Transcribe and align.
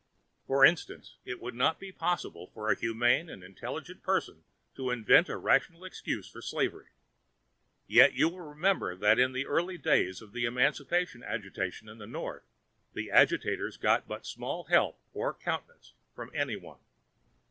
For 0.47 0.65
instance. 0.65 1.17
It 1.25 1.39
would 1.39 1.53
not 1.53 1.79
be 1.79 1.91
possible 1.91 2.47
for 2.47 2.71
a 2.71 2.75
humane 2.75 3.29
and 3.29 3.43
intelligent 3.43 4.01
person 4.01 4.43
to 4.73 4.89
invent 4.89 5.29
a 5.29 5.37
rational 5.37 5.83
excuse 5.85 6.27
for 6.27 6.41
slavery; 6.41 6.87
yet 7.85 8.13
you 8.15 8.27
will 8.27 8.41
remember 8.41 8.95
that 8.95 9.19
in 9.19 9.31
the 9.31 9.45
early 9.45 9.77
days 9.77 10.19
of 10.19 10.33
the 10.33 10.45
emancipation 10.45 11.21
agitation 11.21 11.87
in 11.87 11.99
the 11.99 12.07
North 12.07 12.47
the 12.93 13.11
agitators 13.11 13.77
got 13.77 14.07
but 14.07 14.25
small 14.25 14.63
help 14.63 14.99
or 15.13 15.35
countenance 15.35 15.93
from 16.15 16.31
any 16.33 16.55
one. 16.55 16.79